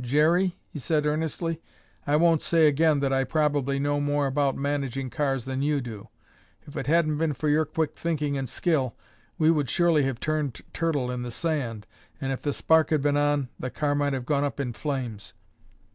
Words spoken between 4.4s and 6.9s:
managing cars than you do. If it